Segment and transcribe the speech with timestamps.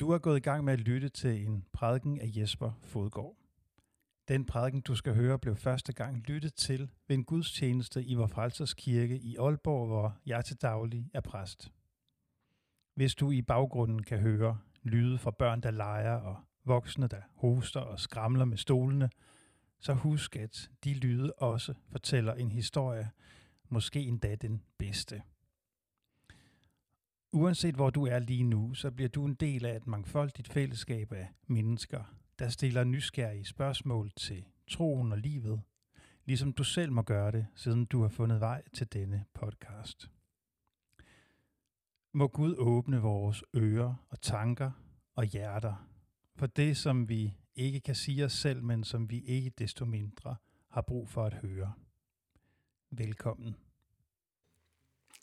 [0.00, 3.36] Du er gået i gang med at lytte til en prædiken af Jesper Fodgård.
[4.28, 8.26] Den prædiken, du skal høre, blev første gang lyttet til ved en gudstjeneste i Vor
[8.26, 11.72] Frelsers Kirke i Aalborg, hvor jeg til daglig er præst.
[12.94, 17.80] Hvis du i baggrunden kan høre lyde fra børn, der leger, og voksne, der hoster
[17.80, 19.10] og skramler med stolene,
[19.80, 23.10] så husk, at de lyde også fortæller en historie,
[23.68, 25.22] måske endda den bedste.
[27.32, 31.12] Uanset hvor du er lige nu, så bliver du en del af et mangfoldigt fællesskab
[31.12, 32.04] af mennesker,
[32.38, 35.62] der stiller nysgerrige spørgsmål til troen og livet,
[36.24, 40.10] ligesom du selv må gøre det, siden du har fundet vej til denne podcast.
[42.12, 44.70] Må Gud åbne vores ører og tanker
[45.14, 45.88] og hjerter
[46.36, 50.36] for det, som vi ikke kan sige os selv, men som vi ikke desto mindre
[50.68, 51.72] har brug for at høre.
[52.90, 53.56] Velkommen.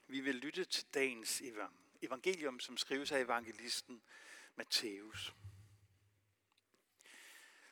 [0.08, 4.04] Vi vil lytte til dagens evangelium, evangelium, som skrives af evangelisten
[4.56, 5.34] Matthæus.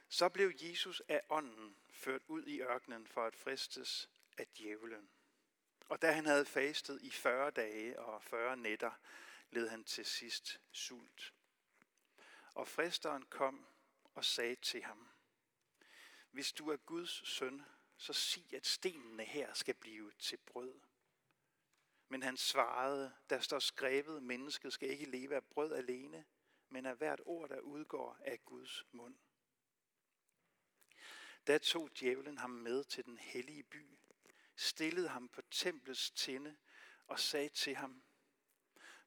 [0.10, 5.10] Så blev Jesus af ånden ført ud i ørkenen for at fristes af djævlen.
[5.90, 8.92] Og da han havde fastet i 40 dage og 40 nætter,
[9.52, 11.34] led han til sidst sult.
[12.54, 13.66] Og fristeren kom
[14.16, 15.08] og sagde til ham,
[16.32, 17.66] Hvis du er Guds søn,
[17.98, 20.82] så sig, at stenene her skal blive til brød.
[22.08, 26.26] Men han svarede, der står skrevet, mennesket skal ikke leve af brød alene,
[26.70, 29.16] men af hvert ord, der udgår af Guds mund.
[31.48, 34.00] Da tog djævlen ham med til den hellige by,
[34.56, 36.58] stillede ham på templets tinde
[37.08, 38.04] og sagde til ham,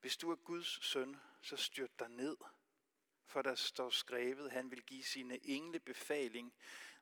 [0.00, 2.36] hvis du er Guds søn, så styrt dig ned,
[3.26, 6.54] for der står skrevet, han vil give sine engle befaling,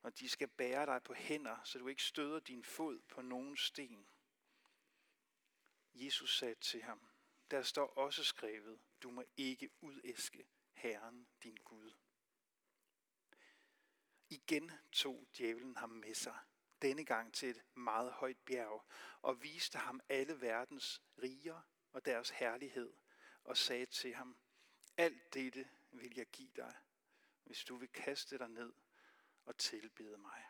[0.03, 3.57] og de skal bære dig på hænder, så du ikke støder din fod på nogen
[3.57, 4.09] sten.
[6.05, 7.09] Jesus sagde til ham,
[7.51, 11.93] der står også skrevet, du må ikke udæske Herren din Gud.
[14.29, 16.39] Igen tog djævlen ham med sig,
[16.83, 18.85] denne gang til et meget højt bjerg,
[19.23, 21.61] og viste ham alle verdens riger
[21.93, 22.93] og deres herlighed,
[23.45, 24.39] og sagde til ham,
[24.97, 26.77] alt dette vil jeg give dig,
[27.45, 28.73] hvis du vil kaste dig ned
[29.45, 30.45] og tilbede mig.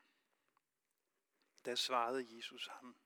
[1.64, 2.96] Da svarede Jesus ham,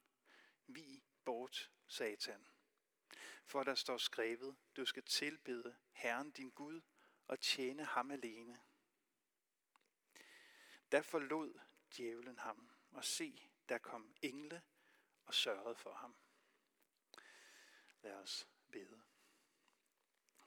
[0.67, 2.47] vi bort, satan.
[3.45, 6.81] For der står skrevet, du skal tilbede Herren din Gud
[7.27, 8.61] og tjene ham alene.
[10.93, 11.61] Der forlod
[11.97, 14.62] djævlen ham, og se, der kom engle
[15.27, 16.17] og sørgede for ham.
[18.03, 19.03] Lad os bede.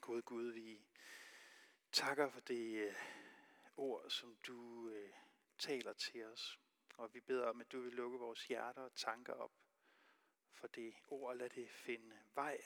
[0.02, 0.88] Gud Gud, vi
[1.92, 2.96] takker for det øh,
[3.78, 5.14] ord, som du øh,
[5.58, 6.60] taler til os.
[6.98, 9.63] Og vi beder om, at du vil lukke vores hjerter og tanker op
[10.54, 11.38] for det ord.
[11.38, 12.62] Lad det finde vej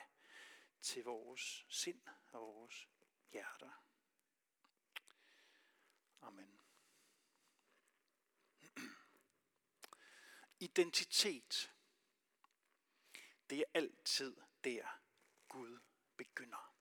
[0.82, 2.88] til vores sind og vores
[3.32, 3.84] hjerter.
[6.22, 6.60] Amen.
[10.60, 11.74] Identitet.
[13.50, 15.00] Det er altid der
[15.48, 15.80] Gud
[16.18, 16.76] begynder.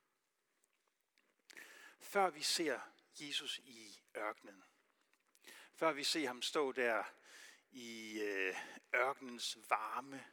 [2.00, 2.81] Før vi ser
[3.21, 4.65] Jesus i ørkenen,
[5.75, 7.05] før vi ser ham stå der
[7.71, 8.56] i øh,
[8.95, 10.27] ørkenens varme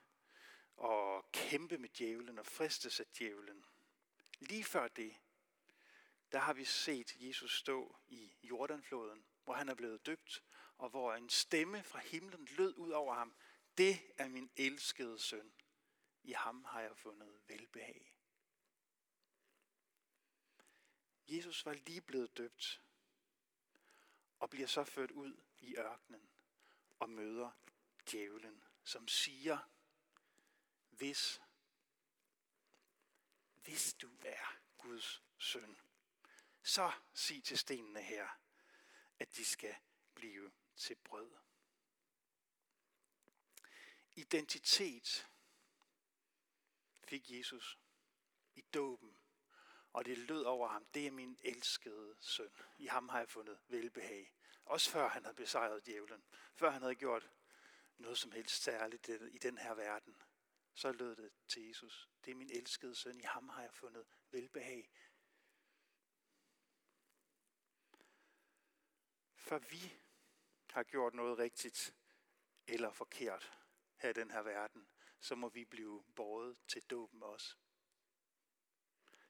[0.75, 3.65] og kæmpe med djævlen og fristes af djævlen.
[4.39, 5.15] Lige før det,
[6.31, 10.43] der har vi set Jesus stå i Jordanfloden, hvor han er blevet døbt,
[10.77, 13.35] og hvor en stemme fra himlen lød ud over ham.
[13.77, 15.53] Det er min elskede søn.
[16.23, 18.19] I ham har jeg fundet velbehag.
[21.27, 22.81] Jesus var lige blevet døbt,
[24.39, 26.29] og bliver så ført ud i ørkenen
[26.99, 27.51] og møder
[28.11, 29.57] djævlen, som siger,
[30.97, 31.41] hvis,
[33.55, 35.77] hvis du er Guds søn,
[36.63, 38.29] så sig til stenene her,
[39.19, 39.75] at de skal
[40.13, 41.31] blive til brød.
[44.15, 45.27] Identitet
[47.03, 47.79] fik Jesus
[48.55, 49.17] i dåben,
[49.93, 52.51] og det lød over ham, det er min elskede søn.
[52.77, 54.33] I ham har jeg fundet velbehag.
[54.65, 56.23] Også før han havde besejret djævlen.
[56.55, 57.29] Før han havde gjort
[57.97, 60.21] noget som helst særligt i den her verden.
[60.73, 62.09] Så lød det til Jesus.
[62.25, 63.19] Det er min elskede søn.
[63.19, 64.91] I ham har jeg fundet velbehag.
[69.35, 69.93] For vi
[70.69, 71.95] har gjort noget rigtigt
[72.67, 73.59] eller forkert
[73.97, 74.87] her i den her verden,
[75.19, 77.55] så må vi blive båret til dåben også.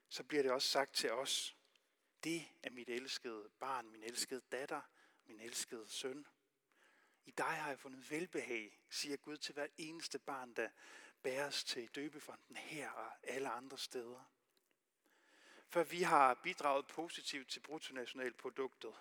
[0.08, 1.56] Så bliver det også sagt til os,
[2.24, 4.82] det er mit elskede barn, min elskede datter,
[5.24, 6.26] min elskede søn.
[7.24, 10.70] I dig har jeg fundet velbehag, siger Gud til hver eneste barn, der
[11.24, 14.30] bæres til døbefonden her og alle andre steder.
[15.68, 18.94] før vi har bidraget positivt til bruttonationalproduktet,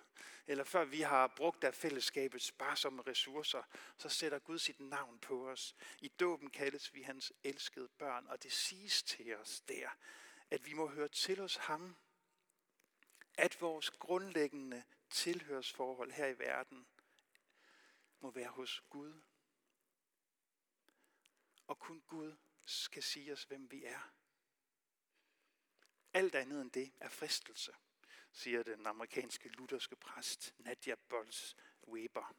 [0.47, 3.63] eller før vi har brugt af fællesskabets sparsomme ressourcer,
[3.97, 5.75] så sætter Gud sit navn på os.
[5.99, 9.89] I dåben kaldes vi hans elskede børn, og det siges til os der,
[10.51, 11.95] at vi må høre til hos ham,
[13.37, 16.87] at vores grundlæggende tilhørsforhold her i verden
[18.19, 19.21] må være hos Gud.
[21.67, 24.13] Og kun Gud skal sige os, hvem vi er.
[26.13, 27.73] Alt andet end det er fristelse,
[28.31, 31.53] siger den amerikanske lutherske præst Nadia Bolz
[31.87, 32.35] Weber.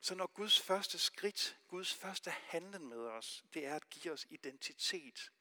[0.00, 4.26] Så når Guds første skridt, Guds første handling med os, det er at give os
[4.30, 5.32] identitet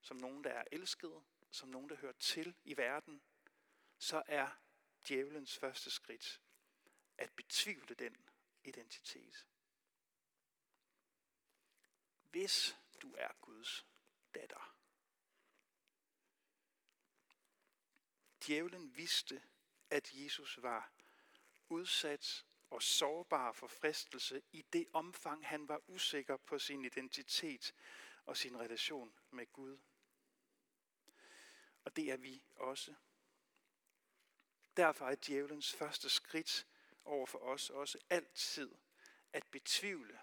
[0.00, 3.22] som nogen, der er elsket, som nogen, der hører til i verden,
[3.98, 4.48] så er
[5.08, 6.40] djævelens første skridt
[7.18, 8.28] at betvivle den
[8.64, 9.46] identitet.
[12.32, 13.86] Hvis du er Guds
[14.34, 14.76] datter.
[18.46, 19.42] Djævlen vidste,
[19.90, 20.92] at Jesus var
[21.68, 27.74] udsat og sårbar for fristelse i det omfang, han var usikker på sin identitet
[28.26, 29.78] og sin relation med Gud.
[31.84, 32.94] Og det er vi også.
[34.76, 36.66] Derfor er djævelens første skridt
[37.04, 38.74] over for os også altid
[39.32, 40.20] at betvivle,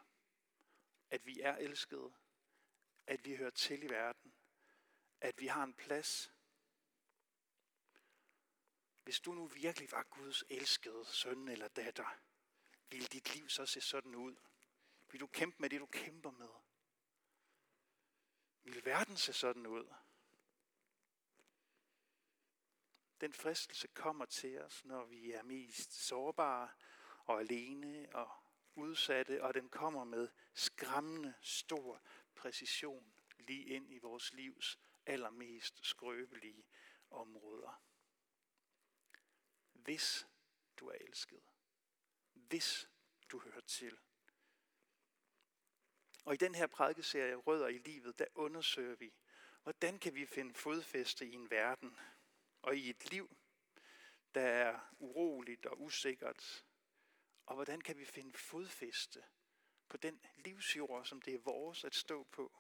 [1.11, 2.13] at vi er elskede,
[3.07, 4.33] at vi hører til i verden,
[5.21, 6.33] at vi har en plads.
[9.03, 12.19] Hvis du nu virkelig var Guds elskede søn eller datter,
[12.89, 14.35] ville dit liv så se sådan ud?
[15.11, 16.49] Vil du kæmpe med det, du kæmper med?
[18.63, 19.93] Vil verden se sådan ud?
[23.21, 26.69] Den fristelse kommer til os, når vi er mest sårbare
[27.25, 28.31] og alene og
[28.79, 32.01] udsatte, og den kommer med skræmmende stor
[32.35, 36.65] præcision lige ind i vores livs allermest skrøbelige
[37.11, 37.83] områder.
[39.73, 40.27] Hvis
[40.77, 41.43] du er elsket,
[42.33, 42.89] hvis
[43.31, 43.97] du hører til.
[46.25, 49.13] Og i den her prædikeserie Rødder i livet, der undersøger vi,
[49.63, 51.99] hvordan kan vi finde fodfæste i en verden,
[52.61, 53.37] og i et liv,
[54.35, 56.65] der er uroligt og usikkert?
[57.49, 59.23] Og hvordan kan vi finde fodfæste
[59.89, 62.51] på den livsjord, som det er vores at stå på?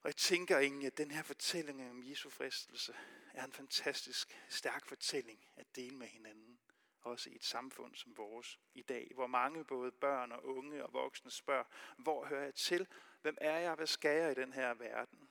[0.00, 2.96] Og jeg tænker egentlig, at den her fortælling om Jesu fristelse
[3.34, 6.58] er en fantastisk stærk fortælling at dele med hinanden.
[7.00, 10.92] Også i et samfund som vores i dag, hvor mange både børn og unge og
[10.92, 11.64] voksne spørger,
[11.98, 12.88] hvor hører jeg til?
[13.22, 13.74] Hvem er jeg?
[13.74, 15.28] Hvad skal jeg i den her verden?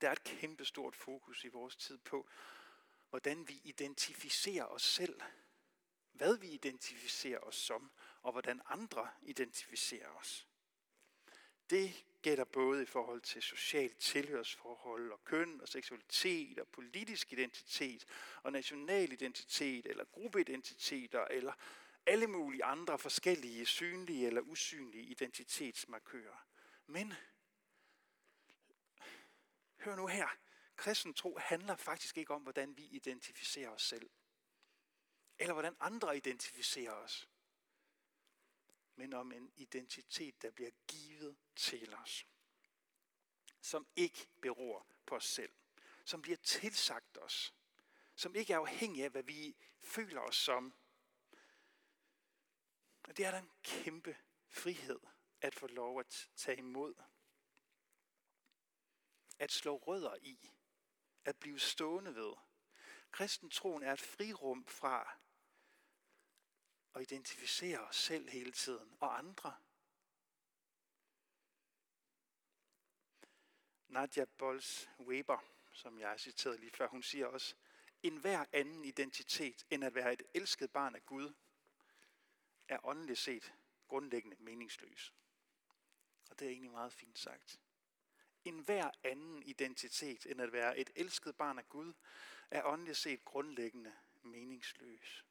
[0.00, 2.28] Der er et kæmpe stort fokus i vores tid på,
[3.10, 5.20] hvordan vi identificerer os selv.
[6.12, 7.90] Hvad vi identificerer os som,
[8.22, 10.48] og hvordan andre identificerer os.
[11.70, 18.04] Det gælder både i forhold til socialt tilhørsforhold og køn og seksualitet og politisk identitet
[18.42, 21.52] og national identitet eller gruppeidentiteter eller
[22.06, 26.46] alle mulige andre forskellige synlige eller usynlige identitetsmarkører.
[26.86, 27.14] Men
[29.84, 30.28] Hør nu her.
[30.76, 34.10] Kristen tro handler faktisk ikke om, hvordan vi identificerer os selv.
[35.38, 37.28] Eller hvordan andre identificerer os.
[38.96, 42.26] Men om en identitet, der bliver givet til os.
[43.60, 45.52] Som ikke beror på os selv.
[46.04, 47.54] Som bliver tilsagt os.
[48.14, 50.74] Som ikke er afhængig af, hvad vi føler os som.
[53.02, 54.16] Og det er der en kæmpe
[54.48, 55.00] frihed
[55.40, 56.94] at få lov at tage imod
[59.42, 60.50] at slå rødder i,
[61.24, 62.32] at blive stående ved.
[63.10, 65.18] Kristentroen er et frirum fra
[66.92, 69.56] og identificere os selv hele tiden og andre.
[73.88, 75.38] Nadia Bols Weber,
[75.72, 77.54] som jeg citerede lige før, hun siger også,
[78.02, 81.32] en hver anden identitet end at være et elsket barn af Gud,
[82.68, 83.54] er åndeligt set
[83.88, 85.12] grundlæggende meningsløs.
[86.30, 87.60] Og det er egentlig meget fint sagt
[88.44, 91.92] en hver anden identitet end at være et elsket barn af Gud,
[92.50, 95.24] er åndeligt set grundlæggende meningsløs.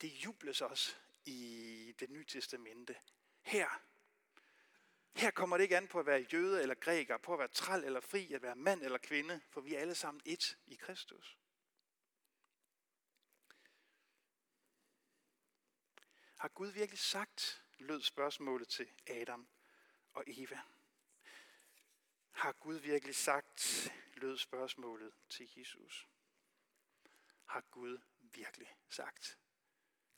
[0.00, 2.96] Det jubles også i det nye testamente.
[3.40, 3.68] Her,
[5.14, 7.84] her kommer det ikke an på at være jøde eller græker, på at være træl
[7.84, 11.38] eller fri, at være mand eller kvinde, for vi er alle sammen et i Kristus.
[16.38, 19.48] Har Gud virkelig sagt, lød spørgsmålet til Adam
[20.12, 20.60] og Eva.
[22.30, 26.08] Har Gud virkelig sagt, lød spørgsmålet til Jesus.
[27.44, 29.38] Har Gud virkelig sagt,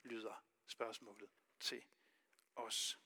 [0.05, 1.31] lyder spørgsmålet
[1.61, 1.85] til
[2.57, 2.99] os.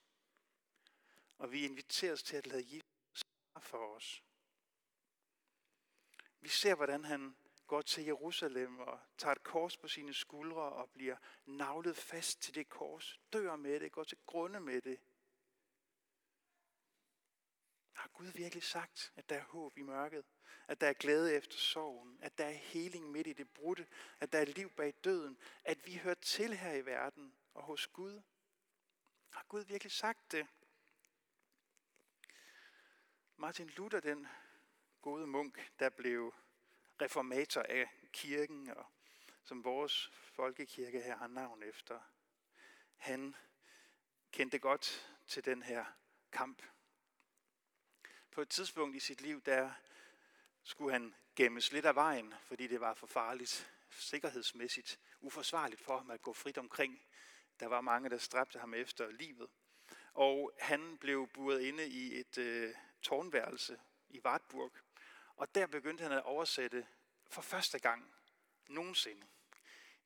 [1.39, 3.25] Og vi inviteres til at lade Jesus
[3.61, 4.25] for os.
[6.41, 7.37] Vi ser, hvordan han
[7.67, 12.55] går til Jerusalem og tager et kors på sine skuldre og bliver navlet fast til
[12.55, 15.01] det kors, dør med det, går til grunde med det.
[17.95, 20.25] Har Gud virkelig sagt, at der er håb i mørket?
[20.69, 22.19] At der er glæde efter sorgen?
[22.23, 23.87] At der er heling midt i det brudte?
[24.21, 25.39] At der er liv bag døden?
[25.65, 28.23] At vi hører til her i verden og hos Gud?
[29.31, 30.47] Har Gud virkelig sagt det?
[33.37, 34.27] Martin Luther, den
[35.03, 36.35] gode munk, der blev
[37.01, 38.87] reformator af kirken, og
[39.43, 42.01] som vores folkekirke her har navn efter,
[42.97, 43.37] han
[44.33, 45.85] kendte godt til den her
[46.33, 46.63] kamp.
[48.35, 49.73] På et tidspunkt i sit liv, der
[50.63, 56.11] skulle han gemmes lidt af vejen, fordi det var for farligt, sikkerhedsmæssigt uforsvarligt for ham
[56.11, 57.03] at gå frit omkring.
[57.61, 59.51] Der var mange, der stræbte ham efter livet.
[60.15, 64.73] Og han blev buret inde i et øh, tårnværelse i Wartburg.
[65.37, 66.87] Og der begyndte han at oversætte
[67.31, 68.15] for første gang
[68.67, 69.27] nogensinde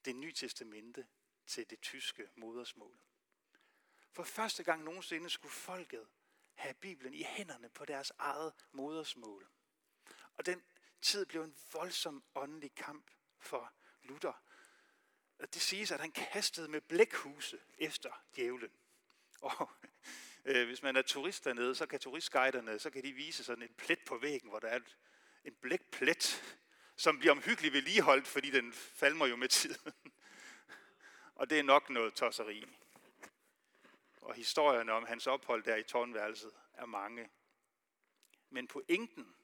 [0.05, 1.07] det nye testamente
[1.47, 2.99] til det tyske modersmål.
[4.13, 6.07] For første gang nogensinde skulle folket
[6.59, 9.49] have Bibelen i hænderne på deres eget modersmål.
[10.37, 10.63] Og den
[11.03, 13.11] tid blev en voldsom åndelig kamp
[13.41, 13.73] for
[14.03, 14.43] Luther.
[15.55, 18.71] Det siges, at han kastede med blækhuse efter djævlen.
[19.41, 19.71] Og
[20.45, 23.75] øh, hvis man er turist dernede, så kan turistguiderne, så kan de vise sådan en
[23.75, 24.81] plet på væggen, hvor der er
[25.45, 26.43] en blækplet,
[26.97, 29.93] som bliver omhyggeligt vedligeholdt, fordi den falmer jo med tiden.
[31.35, 32.65] Og det er nok noget tosseri.
[34.29, 37.31] Og historierne om hans ophold der i tårnværelset er mange.
[38.51, 39.37] Men pointen,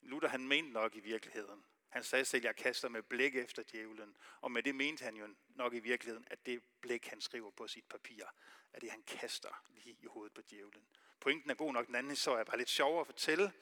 [0.00, 4.16] Luther han mente nok i virkeligheden, han sagde selv, jeg kaster med blik efter djævlen.
[4.40, 7.68] Og med det mente han jo nok i virkeligheden, at det blik, han skriver på
[7.68, 8.24] sit papir,
[8.72, 10.88] er det, han kaster lige i hovedet på djævlen.
[11.20, 13.52] Pointen er god nok, den anden historie er bare lidt sjovere at fortælle.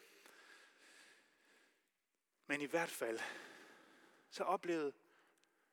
[2.47, 3.21] Men i hvert fald,
[4.31, 4.93] så oplevede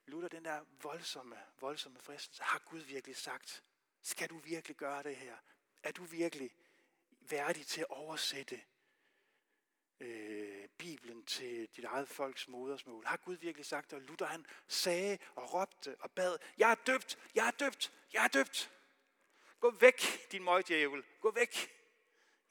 [0.06, 2.44] Luther den der voldsomme, voldsomme fristelse.
[2.44, 3.64] Har Gud virkelig sagt,
[4.06, 5.38] skal du virkelig gøre det her?
[5.84, 6.56] Er du virkelig
[7.22, 8.62] værdig til at oversætte
[10.00, 13.06] øh, Bibelen til dit eget folks modersmål?
[13.06, 14.00] Har Gud virkelig sagt det?
[14.00, 18.24] Og Luther han sagde og råbte og bad, jeg er døbt, jeg er døbt, jeg
[18.24, 18.72] er døbt.
[19.60, 21.72] Gå væk, din møgdjævel, gå væk.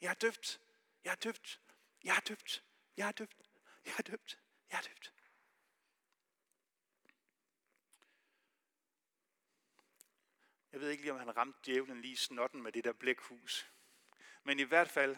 [0.01, 0.61] Jeg er døbt,
[1.03, 1.61] jeg er døbt,
[2.03, 2.63] jeg er døbt,
[2.97, 3.37] jeg er døbt,
[3.85, 4.39] jeg er døbt,
[4.71, 5.14] jeg er døbt.
[10.75, 13.71] Jeg ved ikke lige, om han ramte djævlen lige snotten med det der blækhus.
[14.43, 15.17] Men i hvert fald,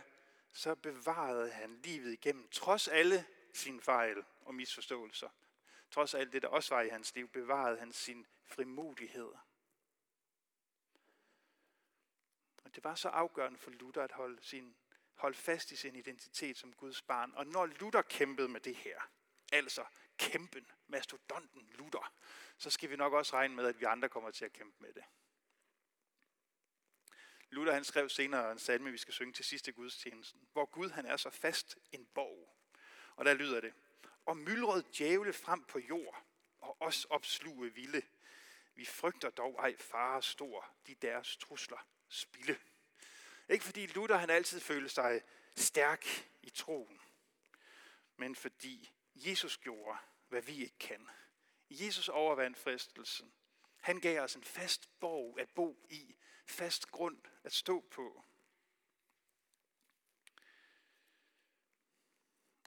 [0.51, 5.29] så bevarede han livet igennem, trods alle sine fejl og misforståelser.
[5.91, 9.31] Trods alt det, der også var i hans liv, bevarede han sin frimodighed.
[12.63, 14.75] Og det var så afgørende for Luther at holde, sin,
[15.15, 17.33] holde fast i sin identitet som Guds barn.
[17.35, 19.01] Og når Luther kæmpede med det her,
[19.51, 19.85] altså
[20.17, 22.13] kæmpen, mastodonten Luther,
[22.57, 24.93] så skal vi nok også regne med, at vi andre kommer til at kæmpe med
[24.93, 25.03] det.
[27.49, 31.05] Luther han skrev senere en salme, vi skal synge til sidste gudstjenesten, hvor Gud han
[31.05, 32.53] er så fast en borg.
[33.15, 33.73] Og der lyder det,
[34.25, 36.25] og myldrede djævle frem på jord,
[36.59, 38.01] og os opsluge vilde.
[38.75, 42.59] Vi frygter dog ej fare stor, de deres trusler spille.
[43.49, 45.21] Ikke fordi Luther han altid følte sig
[45.55, 46.05] stærk
[46.43, 47.01] i troen,
[48.17, 51.09] men fordi Jesus gjorde, hvad vi ikke kan.
[51.69, 53.33] Jesus overvandt fristelsen.
[53.87, 56.15] Han gav os en fast borg at bo i,
[56.45, 58.23] fast grund at stå på.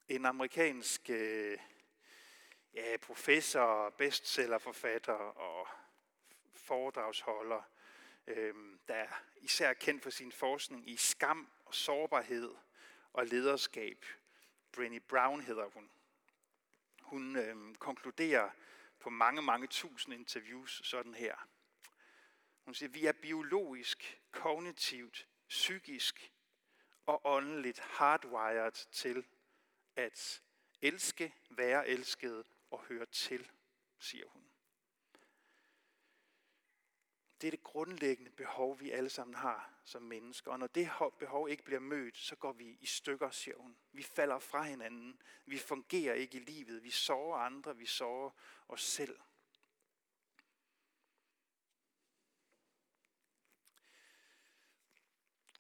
[0.09, 1.59] En amerikansk øh,
[2.75, 5.69] ja, professor, bestsellerforfatter og
[6.55, 7.62] foredragsholder,
[8.27, 8.55] øh,
[8.89, 12.55] der er især kendt for sin forskning i skam og sårbarhed
[13.12, 14.05] og lederskab.
[14.77, 15.91] Brené Brown hedder hun.
[17.00, 18.50] Hun øh, konkluderer
[19.00, 21.49] på mange, mange tusind interviews sådan her.
[22.64, 26.33] Hun siger, vi er biologisk, kognitivt, psykisk
[27.07, 29.26] og åndeligt hardwired til
[29.97, 30.42] at
[30.80, 33.50] elske, være elsket og høre til,
[33.99, 34.50] siger hun.
[37.40, 40.50] Det er det grundlæggende behov, vi alle sammen har som mennesker.
[40.52, 43.76] Og når det behov ikke bliver mødt, så går vi i stykker, siger hun.
[43.92, 45.23] Vi falder fra hinanden.
[45.47, 46.82] Vi fungerer ikke i livet.
[46.82, 47.76] Vi sover andre.
[47.76, 48.30] Vi sover
[48.68, 49.20] os selv.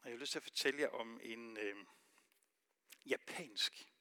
[0.02, 1.76] Og jeg vil lyst til at fortælle jer om en øh,
[3.06, 3.92] japansk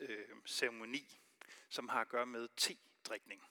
[0.00, 1.20] øh, ceremoni,
[1.68, 3.42] som har at gøre med te-drikning.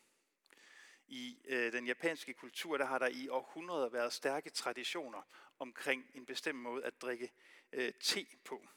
[1.08, 5.22] I øh, den japanske kultur, der har der i århundreder været stærke traditioner
[5.60, 7.32] omkring en bestemt måde at drikke
[7.72, 8.68] øh, te på.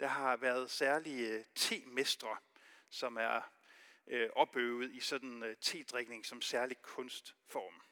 [0.00, 2.36] Der har været særlige øh, te-mestre,
[2.90, 3.52] som er
[4.06, 7.82] øh, opøvet i sådan øh, te-drikning som særlig kunstform.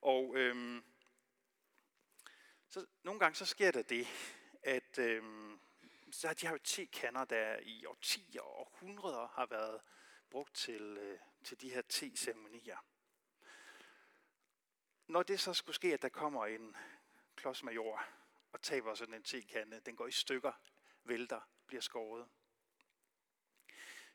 [0.00, 0.82] Og øh,
[2.68, 4.06] så nogle gange så sker der det,
[4.62, 5.22] at øh,
[6.12, 9.80] så har de har jo te-kander, der i årtier og århundreder har været
[10.30, 12.76] brugt til, øh, til de her ti ceremonier.
[15.06, 16.76] Når det så skulle ske, at der kommer en
[17.36, 18.06] klodsmajor
[18.52, 20.52] og taber sådan en tekande, den går i stykker,
[21.04, 22.28] vælter, bliver skåret,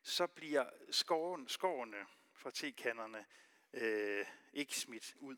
[0.02, 3.26] så bliver skåren, skårene fra tekanderne
[3.74, 5.38] øh, ikke smidt ud.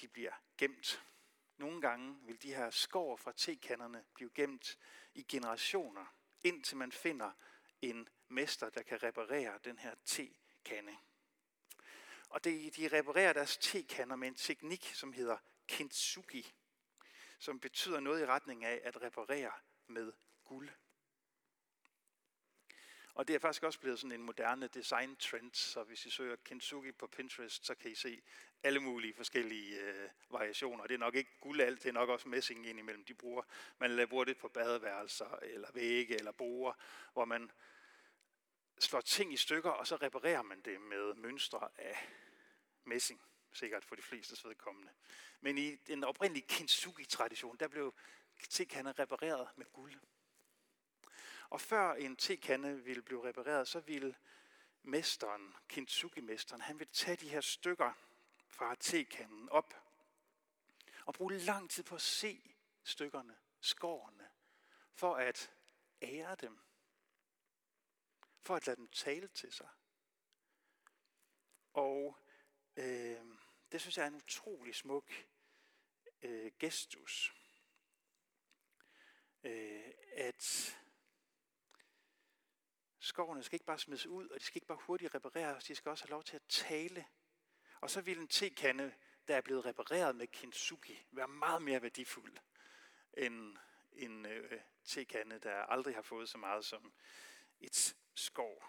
[0.00, 1.04] De bliver gemt.
[1.56, 4.78] Nogle gange vil de her skår fra tekanderne blive gemt
[5.14, 6.06] i generationer,
[6.42, 7.32] indtil man finder
[7.90, 10.96] en mester, der kan reparere den her tekande.
[12.28, 16.54] Og det, de reparerer deres tekander med en teknik, som hedder kintsugi,
[17.38, 19.52] som betyder noget i retning af at reparere
[19.86, 20.12] med
[20.44, 20.70] guld.
[23.14, 26.36] Og det er faktisk også blevet sådan en moderne design trend, så hvis I søger
[26.36, 28.22] kintsugi på Pinterest, så kan I se
[28.62, 30.86] alle mulige forskellige øh, variationer.
[30.86, 33.42] Det er nok ikke guld alt, det er nok også messing indimellem, de bruger.
[33.78, 36.72] Man bruger det på badeværelser, eller vægge, eller borer,
[37.12, 37.50] hvor man
[38.78, 42.08] slår ting i stykker, og så reparerer man det med mønstre af
[42.84, 44.92] messing, sikkert for de fleste vedkommende.
[45.40, 47.94] Men i den oprindelige kintsugi-tradition, der blev
[48.48, 50.00] tekanne repareret med guld.
[51.50, 54.14] Og før en tekande ville blive repareret, så ville
[54.82, 57.92] mesteren, kintsugi-mesteren, han ville tage de her stykker
[58.48, 59.74] fra tekanden op
[61.06, 62.54] og bruge lang tid på at se
[62.84, 64.28] stykkerne, skårene,
[64.94, 65.50] for at
[66.02, 66.58] ære dem,
[68.44, 69.68] for at lade dem tale til sig.
[71.72, 72.18] Og
[72.76, 73.24] øh,
[73.72, 75.12] det synes jeg er en utrolig smuk
[76.22, 77.34] øh, gestus.
[79.44, 80.76] Øh, at
[82.98, 85.90] skovene skal ikke bare smides ud, og de skal ikke bare hurtigt repareres, de skal
[85.90, 87.06] også have lov til at tale.
[87.80, 88.94] Og så vil en tekande,
[89.28, 92.36] der er blevet repareret med kintsugi, være meget mere værdifuld
[93.16, 93.56] end
[93.92, 96.92] en øh, tekande, der aldrig har fået så meget som
[97.60, 98.64] et skov.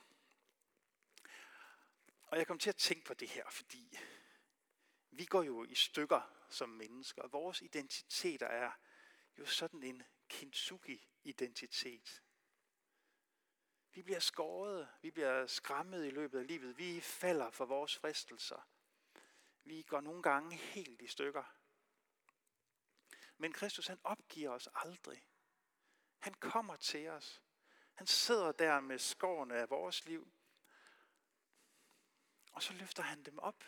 [2.28, 3.98] Og jeg kom til at tænke på det her, fordi
[5.12, 8.72] vi går jo i stykker som mennesker, og vores identiteter er
[9.38, 12.24] jo sådan en kintsugi-identitet.
[13.92, 18.68] Vi bliver skåret, vi bliver skræmmet i løbet af livet, vi falder for vores fristelser.
[19.64, 21.44] Vi går nogle gange helt i stykker.
[23.38, 25.28] Men Kristus han opgiver os aldrig.
[26.20, 27.45] Han kommer til os.
[27.96, 30.32] Han sidder der med skårene af vores liv.
[32.52, 33.64] Og så løfter han dem op.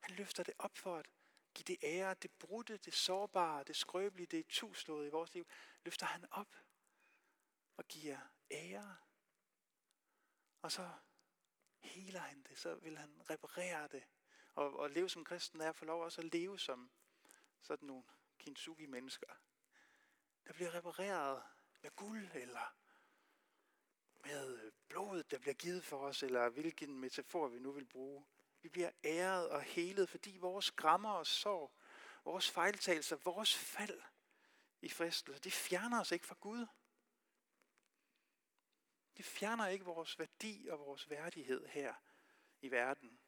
[0.00, 1.06] Han løfter det op for at
[1.54, 5.46] give det ære, det brudte, det sårbare, det skrøbelige, det tuslåede i vores liv.
[5.84, 6.56] Løfter han op
[7.76, 8.18] og giver
[8.50, 8.96] ære.
[10.62, 10.90] Og så
[11.78, 14.04] heler han det, så vil han reparere det.
[14.54, 16.90] Og, og leve som kristen er for lov også at leve som
[17.62, 18.04] sådan nogle
[18.38, 19.34] kintsugi-mennesker.
[20.46, 21.42] Der bliver repareret
[21.84, 22.76] med guld, eller
[24.24, 28.26] med blodet, der bliver givet for os, eller hvilken metafor vi nu vil bruge.
[28.62, 31.72] Vi bliver æret og helet, fordi vores grammer og sorg,
[32.24, 34.02] vores fejltagelser, vores fald
[34.80, 36.66] i fristelse, det fjerner os ikke fra Gud.
[39.16, 41.94] Det fjerner ikke vores værdi og vores værdighed her
[42.60, 43.20] i verden.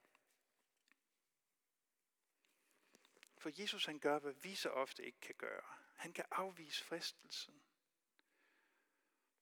[3.38, 5.76] For Jesus han gør, hvad vi så ofte ikke kan gøre.
[5.94, 7.65] Han kan afvise fristelsen.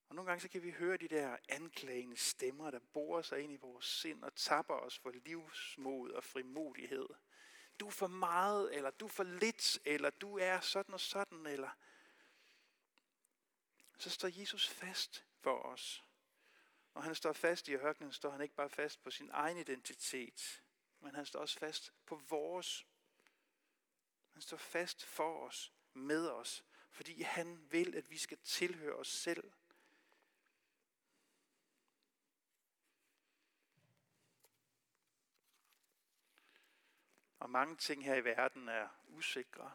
[0.09, 3.53] Og nogle gange så kan vi høre de der anklagende stemmer, der borer sig ind
[3.53, 7.07] i vores sind og tapper os for livsmod og frimodighed.
[7.79, 11.47] Du er for meget, eller du er for lidt, eller du er sådan og sådan,
[11.47, 11.69] eller...
[13.97, 16.03] Så står Jesus fast for os.
[16.93, 20.63] Og han står fast i ørkenen, står han ikke bare fast på sin egen identitet,
[20.99, 22.85] men han står også fast på vores.
[24.33, 29.07] Han står fast for os, med os, fordi han vil, at vi skal tilhøre os
[29.07, 29.51] selv.
[37.45, 39.71] Og mange ting her i verden er usikre.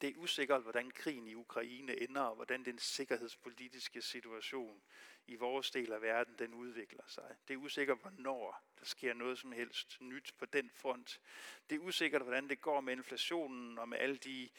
[0.00, 4.82] Det er usikkert, hvordan krigen i Ukraine ender, og hvordan den sikkerhedspolitiske situation
[5.26, 7.36] i vores del af verden, den udvikler sig.
[7.48, 11.20] Det er usikkert, hvornår der sker noget som helst nyt på den front.
[11.70, 14.50] Det er usikkert, hvordan det går med inflationen og med alle de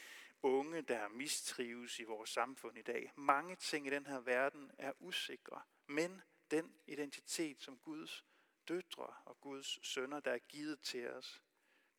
[0.41, 3.11] unge, der mistrives i vores samfund i dag.
[3.15, 8.25] Mange ting i den her verden er usikre, men den identitet, som Guds
[8.67, 11.41] døtre og Guds sønner, der er givet til os,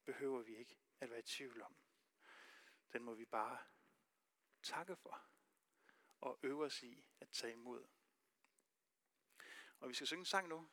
[0.07, 1.77] behøver vi ikke at være i tvivl om.
[2.93, 3.59] Den må vi bare
[4.63, 5.23] takke for
[6.21, 7.85] og øve os i at tage imod.
[9.81, 10.69] Og vi skal synge en sang nu,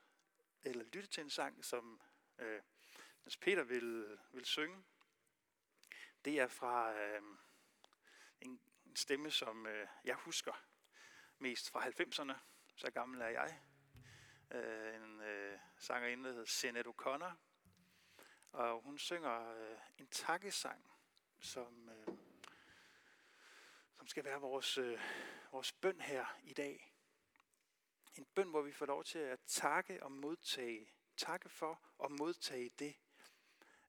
[0.62, 2.02] eller lytte til en sang, som
[2.38, 2.62] øh,
[3.24, 4.84] Niels Peter vil, vil synge.
[6.26, 7.22] Det er fra øh,
[8.41, 10.65] en, en stemme, som øh, jeg husker
[11.38, 12.38] mest fra 90'erne.
[12.76, 13.63] Så gammel er jeg.
[14.52, 17.53] Øh, en øh, sangerinde, der hedder Sinead O'Connor.
[18.54, 20.92] Og hun synger øh, en takkesang,
[21.39, 22.08] som, øh,
[23.98, 25.02] som skal være vores, øh,
[25.52, 26.94] vores bøn her i dag.
[28.16, 32.70] En bøn, hvor vi får lov til at takke og modtage, takke for og modtage
[32.70, 32.96] det,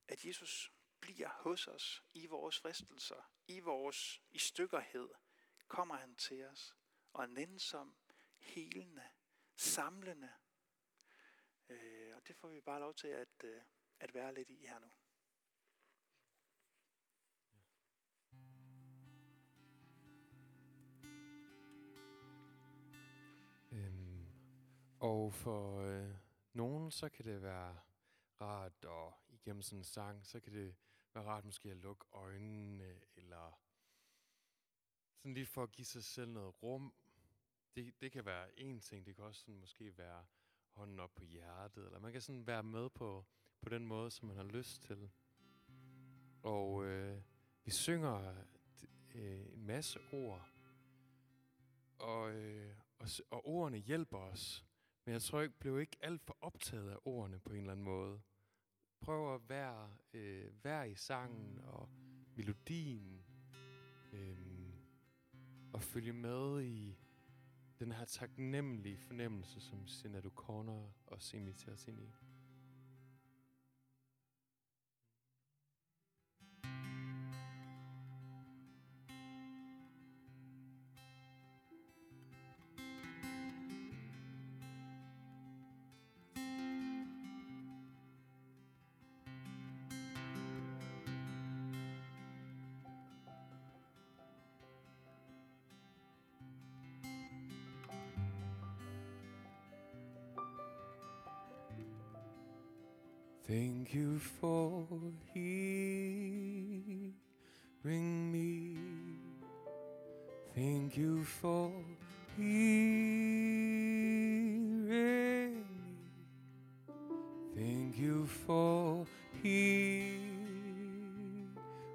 [0.09, 5.09] at Jesus bliver hos os i vores fristelser, i vores i stykkerhed,
[5.69, 6.77] kommer han til os
[7.13, 7.97] og er nænsom,
[8.39, 9.05] helende,
[9.57, 10.33] samlende.
[11.69, 13.63] Øh, og det får vi bare lov til at, øh,
[14.05, 14.87] at være lidt i her nu.
[23.73, 24.27] Øhm,
[25.01, 26.11] og for øh,
[26.53, 27.79] nogen, så kan det være
[28.41, 30.77] rart, og igennem sådan en sang, så kan det
[31.15, 33.61] være rart måske at lukke øjnene, eller
[35.17, 36.95] sådan lige for at give sig selv noget rum.
[37.75, 40.25] Det, det kan være en ting, det kan også sådan måske være
[40.71, 43.27] hånden op på hjertet, eller man kan sådan være med på,
[43.65, 45.11] på den måde, som man har lyst til.
[46.43, 47.19] Og øh,
[47.65, 48.35] vi synger
[49.15, 50.49] øh, en masse ord,
[51.99, 54.67] og, øh, og, og ordene hjælper os.
[55.05, 57.85] Men jeg tror ikke, blev ikke alt for optaget af ordene på en eller anden
[57.85, 58.21] måde.
[59.01, 61.89] Prøv at være, øh, være i sangen og
[62.37, 63.25] melodien.
[64.13, 64.75] Øh,
[65.73, 66.99] og følge med i
[67.79, 72.13] den her taknemmelige fornemmelse, som Sinead O'Connor også inviterer os ind i.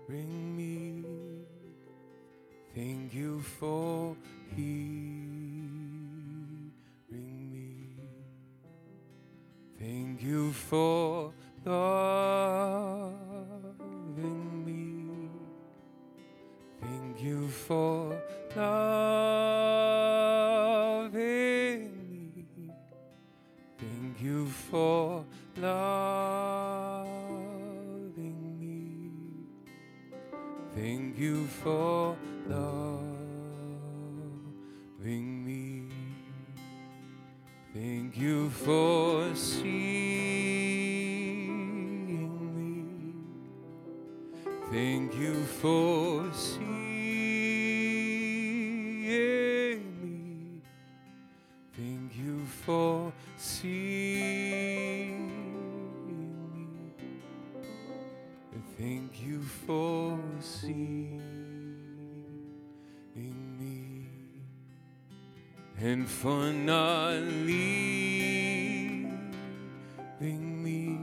[0.09, 0.48] ring
[52.69, 55.25] for seeing
[56.05, 56.67] me.
[58.77, 61.19] Thank you for seeing
[63.59, 64.05] me
[65.79, 67.13] and for not
[67.47, 68.53] leaving
[70.63, 70.99] me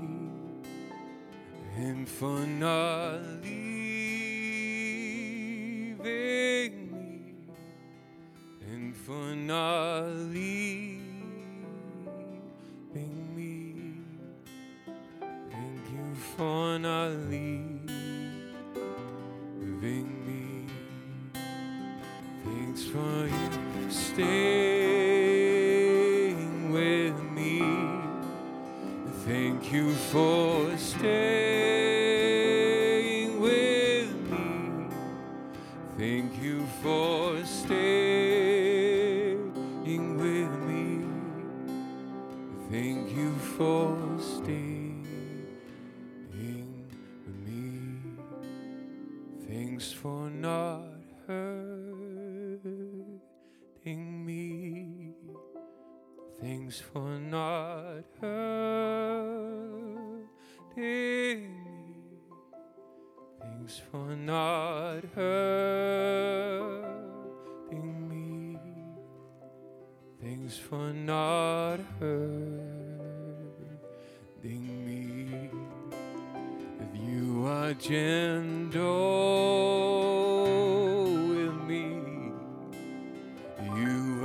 [1.76, 3.35] and for not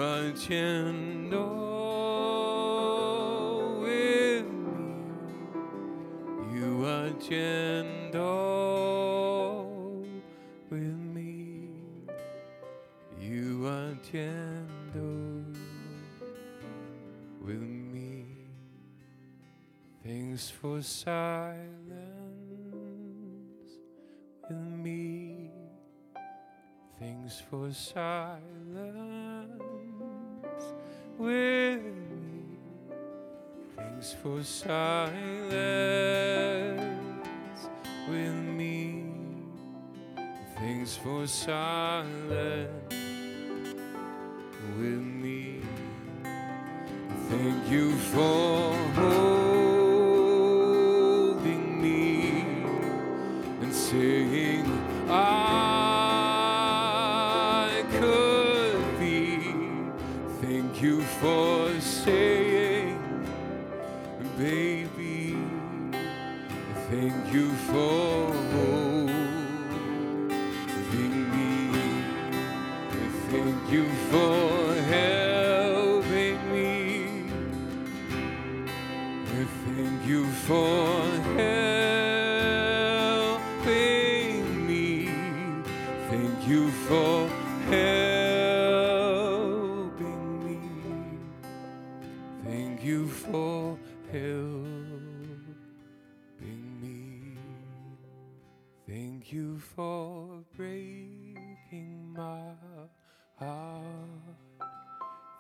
[0.02, 1.40] are gentle
[3.82, 5.06] with me.
[6.54, 8.18] You are gentle
[10.70, 11.70] with me.
[13.20, 15.46] You are gentle
[17.44, 18.26] with me.
[20.04, 21.22] Thanks for silence
[24.50, 25.52] with me.
[27.00, 28.61] Thanks for silence
[31.22, 32.58] with me.
[33.78, 35.52] Thanks for silence
[38.10, 39.06] with me.
[40.58, 42.70] Thanks for silence
[44.78, 45.62] with me.
[47.30, 49.82] Thank you for holding
[51.82, 52.46] me
[53.62, 54.51] and saying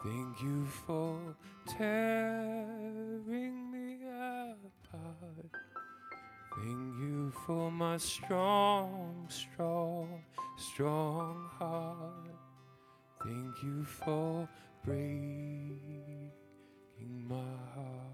[0.04, 1.36] Thank you for
[1.68, 3.22] tearing
[3.72, 5.52] me apart.
[6.56, 10.24] Thank you for my strong, strong,
[10.58, 12.36] strong heart.
[13.24, 14.50] Thank you for
[14.84, 16.32] breaking
[17.00, 17.36] my
[17.76, 18.11] heart.